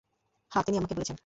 হ্যাঁ, 0.51 0.63
তিনিই 0.65 0.79
আমাকে 0.79 0.95
বলেছেন। 0.95 1.17